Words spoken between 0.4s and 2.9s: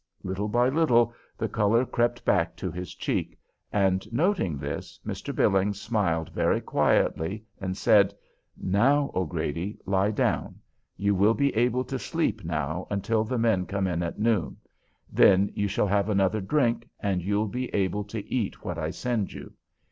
by little the color crept back to